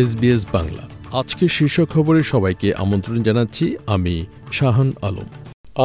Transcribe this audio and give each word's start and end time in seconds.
SBS 0.00 0.42
Bangla. 0.52 0.84
আজকে 1.12 1.44
শীর্ষ 1.48 1.76
খবরে 1.80 2.20
সবাইকে 2.22 2.68
আমন্ত্রণ 2.74 3.18
জানাচ্ছি 3.22 3.64
আমি 3.86 4.14
শাহান 4.52 4.92
আলম। 5.02 5.28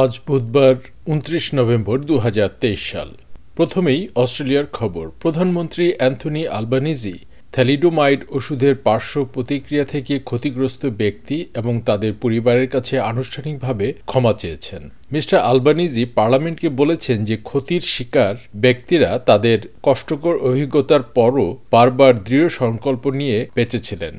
আজ 0.02 0.12
বুধবার 0.26 0.74
উনত্রিশ 1.06 1.44
নভেম্বর 1.54 1.96
দু 2.00 2.14
হাজার 2.18 2.50
তেইশ 2.60 2.82
সাল। 2.92 3.10
প্রথমেই 3.56 4.00
অস্ট্রেলিয়ার 4.14 4.66
খবর। 4.66 5.10
প্রধানমন্ত্রী 5.20 5.92
অ্যান্থনি 5.96 6.42
আলবানিজি 6.48 7.14
থ্যালিডোমাইড 7.54 8.20
ওষুধের 8.30 8.74
পার্শ্ব 8.86 9.14
প্রতিক্রিয়া 9.34 9.84
থেকে 9.84 10.14
ক্ষতিগ্রস্ত 10.28 10.82
ব্যক্তি 11.00 11.36
এবং 11.60 11.74
তাদের 11.88 12.12
পরিবারের 12.22 12.68
কাছে 12.68 12.94
আনুষ্ঠানিকভাবে 13.10 13.86
ক্ষমা 14.10 14.32
চেয়েছেন। 14.40 14.82
মিস্টার 15.12 15.38
আলবানিজি 15.50 16.02
পার্লামেন্টকে 16.18 16.68
বলেছেন 16.80 17.18
যে 17.24 17.36
ক্ষতির 17.48 17.82
শিকার 17.94 18.34
ব্যক্তিরা 18.64 19.10
তাদের 19.28 19.58
কষ্টকর 19.82 20.34
অভিজ্ঞতার 20.48 21.02
পরও 21.16 21.48
বারবার 21.70 22.12
দৃঢ় 22.24 22.48
সংকল্প 22.60 23.04
নিয়ে 23.20 23.38
বেঁচেছিলেন, 23.56 24.14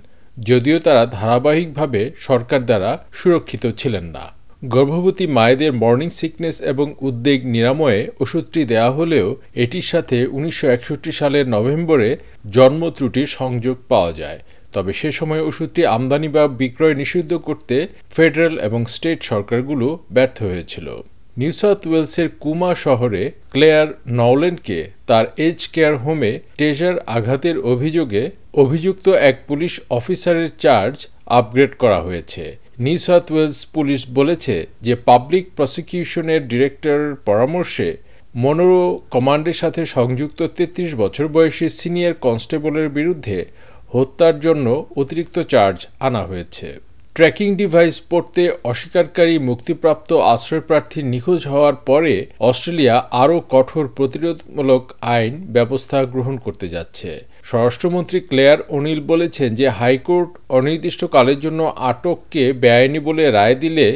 যদিও 0.50 0.78
তারা 0.80 1.04
ধারাবাহিকভাবে 1.18 2.02
সরকার 2.28 2.62
দ্বারা 2.70 2.92
সুরক্ষিত 3.12 3.64
ছিলেন 3.78 4.06
না। 4.16 4.26
গর্ভবতী 4.64 5.28
মায়েদের 5.28 5.74
মর্নিং 5.74 6.10
সিকনেস 6.10 6.62
এবং 6.62 6.96
উদ্বেগ 7.02 7.46
নিরাময়ে 7.46 8.08
ওষুধটি 8.20 8.66
দেয়া 8.66 8.92
হলেও 8.92 9.36
এটির 9.56 9.82
সাথে 9.82 10.28
উনিশশো 10.28 10.68
একষট্টি 10.68 11.12
সালের 11.12 11.48
নভেম্বরে 11.50 12.18
জন্ম 12.52 12.90
ত্রুটির 12.90 13.26
সংযোগ 13.26 13.78
পাওয়া 13.90 14.14
যায়। 14.14 14.40
তবে 14.74 14.94
সে 14.94 15.12
সময় 15.12 15.42
ওষুধটি 15.42 15.86
আমদানি 15.86 16.28
বা 16.28 16.48
বিক্রয় 16.48 16.96
নিষিদ্ধ 16.96 17.34
করতে 17.38 17.88
ফেডারেল 18.12 18.60
এবং 18.60 18.86
স্টেট 18.86 19.24
সরকারগুলো 19.24 20.00
ব্যর্থ 20.12 20.44
হয়েছিল। 20.44 20.88
নিউ 21.38 21.52
সাউথ 21.52 21.88
ওয়েলসের 21.88 22.30
কুমা 22.40 22.76
শহরে 22.76 23.32
ক্লেয়ার 23.52 23.88
নওল্যান্ডকে 24.08 24.90
তার 25.08 25.26
এজ 25.38 25.68
কেয়ার 25.68 25.96
হোমে 25.98 26.40
টেজার 26.58 27.00
আঘাতের 27.08 27.58
অভিযোগে 27.60 28.32
অভিযুক্ত 28.54 29.10
এক 29.10 29.36
পুলিশ 29.48 29.80
অফিসারের 29.90 30.50
চার্জ 30.60 31.08
আপগ্রেড 31.26 31.72
করা 31.74 32.00
হয়েছে। 32.02 32.65
নিউ 32.80 32.98
সাউথ 32.98 33.26
ওয়েলস 33.32 33.60
পুলিশ 33.66 34.02
বলেছে 34.10 34.56
যে 34.82 34.94
পাবলিক 35.06 35.46
প্রসিকিউশনের 35.56 36.42
ডিরেক্টর 36.48 37.00
পরামর্শে 37.26 37.90
মনোরো 38.36 38.82
কমান্ডের 39.12 39.54
সাথে 39.54 39.82
সংযুক্ত 39.86 40.40
তেত্রিশ 40.56 40.92
বছর 40.96 41.26
বয়সী 41.28 41.68
সিনিয়র 41.70 42.14
কনস্টেবলের 42.26 42.90
বিরুদ্ধে 42.90 43.38
হত্যার 43.90 44.36
জন্য 44.40 44.86
অতিরিক্ত 44.96 45.36
চার্জ 45.44 45.78
আনা 46.00 46.22
হয়েছে। 46.26 46.68
ট্র্যাকিং 47.16 47.50
ডিভাইস 47.62 47.96
পড়তে 48.12 48.44
অস্বীকারী 48.64 49.36
মুক্তিপ্রাপ্ত 49.50 50.10
আশ্রয়প্রার্থীর 50.34 51.06
নিখোঁজ 51.14 51.42
হওয়ার 51.48 51.76
পরে 51.86 52.14
অস্ট্রেলিয়া 52.40 52.96
আরও 53.24 53.38
কঠোর 53.50 53.86
প্রতিরোধমূলক 53.98 54.84
আইন 55.16 55.34
ব্যবস্থা 55.56 55.98
গ্রহণ 56.14 56.36
করতে 56.38 56.68
যাচ্ছে। 56.70 57.10
স্বরাষ্ট্রমন্ত্রী 57.44 58.20
ক্লেয়ার 58.20 58.60
অনিল 58.70 59.00
বলেছেন 59.08 59.50
যে 59.56 59.68
হাইকোর্ট 59.70 60.30
অনির্দিষ্টকালের 60.50 61.40
জন্য 61.40 61.62
আটককে 61.90 62.44
বেআইনি 62.54 63.00
বলে 63.00 63.24
রায় 63.32 63.56
দিলে 63.56 63.88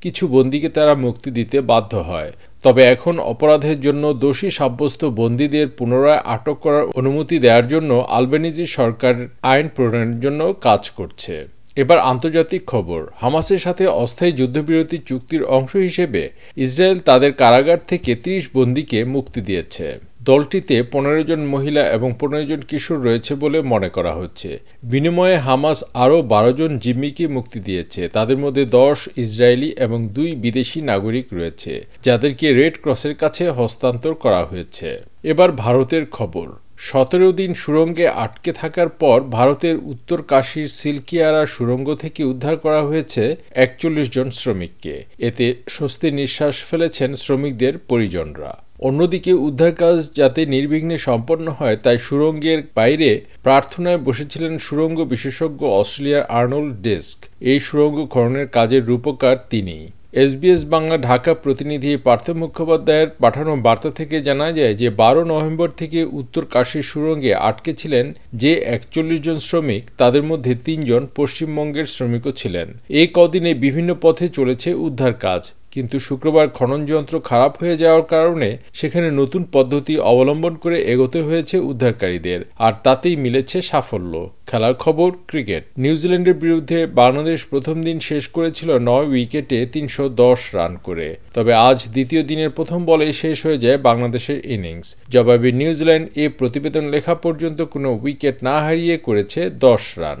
কিছু 0.00 0.24
বন্দীকে 0.28 0.68
তারা 0.68 0.94
মুক্তি 1.04 1.30
দিতে 1.30 1.56
বাধ্য 1.70 1.92
হয়। 2.10 2.30
তবে 2.64 2.82
এখন 2.94 3.14
অপরাধের 3.32 3.78
জন্য 3.80 4.04
দোষী 4.24 4.48
সাব্যস্ত 4.50 5.02
বন্দীদের 5.20 5.66
পুনরায় 5.78 6.24
আটক 6.34 6.56
করার 6.60 6.84
অনুমতি 7.00 7.36
দেওয়ার 7.38 7.66
জন্য 7.68 7.90
আলবেনিজি 8.16 8.66
সরকার 8.78 9.14
আইন 9.52 9.66
প্রণয়নের 9.74 10.20
জন্য 10.20 10.40
কাজ 10.66 10.82
করছে। 10.90 11.34
এবার 11.76 11.98
আন্তর্জাতিক 11.98 12.62
খবর। 12.66 13.00
হামাসের 13.20 13.58
সাথে 13.58 13.84
অস্থায়ী 13.86 14.32
যুদ্ধবিরতি 14.32 14.98
চুক্তির 15.06 15.42
অংশ 15.56 15.72
হিসেবে 15.76 16.22
ইসরায়েল 16.56 16.98
তাদের 16.98 17.32
কারাগার 17.32 17.80
থেকে 17.88 18.10
ত্রিশ 18.14 18.44
বন্দীকে 18.54 18.98
মুক্তি 19.04 19.40
দিয়েছে। 19.40 19.86
দলটিতে 20.22 20.76
পনেরো 20.82 21.22
জন 21.22 21.40
মহিলা 21.44 21.82
এবং 21.90 22.14
পনেরো 22.20 22.44
জন 22.44 22.60
কিশোর 22.60 22.98
রয়েছে 23.04 23.32
বলে 23.34 23.58
মনে 23.62 23.88
করা 23.88 24.12
হচ্ছে। 24.14 24.50
বিনিময়ে 24.82 25.36
হামাস 25.36 25.78
আরও 25.94 26.18
বারো 26.22 26.52
জন 26.52 26.78
জিম্মিকে 26.78 27.24
মুক্তি 27.26 27.58
দিয়েছে। 27.60 28.08
তাদের 28.08 28.38
মধ্যে 28.38 28.64
দশ 28.64 28.98
ইসরায়েলি 29.16 29.70
এবং 29.78 29.98
দুই 30.08 30.30
বিদেশি 30.34 30.78
নাগরিক 30.80 31.26
রয়েছে, 31.32 31.72
যাদেরকে 32.02 32.46
রেড 32.52 32.74
ক্রসের 32.82 33.14
কাছে 33.14 33.50
হস্তান্তর 33.50 34.14
করা 34.14 34.44
হয়েছে। 34.44 34.88
এবার 35.22 35.52
ভারতের 35.52 36.04
খবর। 36.06 36.46
সতেরো 36.78 37.32
দিন 37.32 37.54
সুরঙ্গে 37.54 38.08
আটকে 38.08 38.52
থাকার 38.52 38.88
পর 38.88 39.20
ভারতের 39.20 39.76
উত্তর 39.76 40.22
কাশীর 40.22 40.68
সিলকিয়ারা 40.68 41.46
সুরঙ্গ 41.46 41.94
থেকে 41.94 42.24
উদ্ধার 42.24 42.56
করা 42.56 42.82
হয়েছে 42.82 43.36
একচল্লিশ 43.54 44.12
জন 44.12 44.30
শ্রমিককে। 44.30 45.04
এতে 45.18 45.54
স্বস্তির 45.68 46.14
নিঃশ্বাস 46.14 46.64
ফেলেছেন 46.64 47.14
শ্রমিকদের 47.14 47.78
পরিজনরা। 47.78 48.52
অন্যদিকে 48.78 49.32
উদ্ধার 49.32 49.72
কাজ 49.72 50.08
যাতে 50.14 50.46
নির্বিঘ্নে 50.46 50.98
সম্পন্ন 50.98 51.50
হয়, 51.50 51.76
তাই 51.76 51.98
সুরঙ্গের 51.98 52.62
বাইরে 52.74 53.20
প্রার্থনায় 53.42 53.98
বসেছিলেন 53.98 54.58
সুরঙ্গ 54.58 55.04
বিশেষজ্ঞ 55.04 55.66
অস্ট্রেলিয়ার 55.66 56.22
আর্নল্ড 56.22 56.74
ডেস্ক। 56.82 57.24
এই 57.40 57.60
সুরঙ্গ 57.60 58.06
খননের 58.06 58.48
কাজের 58.48 58.86
রূপকার 58.86 59.36
তিনিই 59.50 59.86
এসবিএস 60.12 60.64
বাংলা 60.64 60.98
ঢাকা 60.98 61.34
প্রতিনিধি 61.34 61.96
পার্থ 61.96 62.30
মুখোপাধ্যায়ের 62.30 63.08
পাঠানো 63.18 63.56
বার্তা 63.56 63.90
থেকে 63.90 64.20
জানা 64.20 64.52
যায় 64.52 64.74
যে, 64.74 64.90
বারো 64.90 65.24
নভেম্বর 65.24 65.68
থেকে 65.68 66.04
উত্তর 66.04 66.44
কাশীর 66.44 66.82
সুরঙ্গে 66.82 67.34
আটকে 67.34 67.74
ছিলেন 67.74 68.14
যে 68.34 68.52
একচল্লিশ 68.54 69.20
জন 69.20 69.38
শ্রমিক, 69.38 69.82
তাদের 69.98 70.22
মধ্যে 70.22 70.54
তিনজন 70.54 71.06
পশ্চিমবঙ্গের 71.16 71.86
শ্রমিকও 71.86 72.30
ছিলেন। 72.30 72.78
এই 72.88 73.08
কদিনে 73.14 73.54
বিভিন্ন 73.54 73.94
পথে 74.00 74.28
চলেছে 74.28 74.74
উদ্ধার 74.74 75.14
কাজ। 75.14 75.52
কিন্তু 75.76 75.96
শুক্রবার 75.98 76.46
খনন 76.48 76.80
যন্ত্র 76.86 77.14
খারাপ 77.20 77.52
হয়ে 77.60 77.80
যাওয়ার 77.82 78.04
কারণে 78.14 78.48
সেখানে 78.78 79.08
নতুন 79.20 79.42
পদ্ধতি 79.54 79.94
অবলম্বন 80.12 80.54
করে 80.54 80.76
এগোতে 80.92 81.20
হয়েছে 81.28 81.56
উদ্ধারকারীদের, 81.70 82.40
আর 82.66 82.72
তাতেই 82.84 83.16
মিলেছে 83.24 83.58
সাফল্য। 83.70 84.14
খেলার 84.46 84.74
খবর, 84.84 85.08
ক্রিকেট। 85.30 85.62
নিউজিল্যান্ডের 85.84 86.40
বিরুদ্ধে 86.44 86.78
বাংলাদেশ 87.02 87.38
প্রথম 87.52 87.76
দিন 87.82 87.96
শেষ 88.00 88.24
করেছিল 88.28 88.70
নয় 88.88 89.06
উইকেটে 89.12 89.58
তিনশো 89.74 90.04
দশ 90.22 90.40
রান 90.54 90.72
করে। 90.86 91.08
তবে 91.34 91.52
আজ 91.68 91.78
দ্বিতীয় 91.94 92.22
দিনের 92.30 92.50
প্রথম 92.50 92.80
বলে 92.90 93.06
শেষ 93.22 93.36
হয়ে 93.46 93.62
যায় 93.64 93.78
বাংলাদেশের 93.88 94.38
ইনিংস। 94.54 94.88
জবাবে 95.14 95.48
নিউজিল্যান্ড 95.60 96.06
এ 96.22 96.24
প্রতিবেদন 96.38 96.84
লেখা 96.94 97.14
পর্যন্ত 97.24 97.58
কোনো 97.74 97.88
উইকেট 98.02 98.36
না 98.48 98.54
হারিয়ে 98.64 98.96
করেছে 98.98 99.40
দশ 99.66 99.84
রান। 99.98 100.20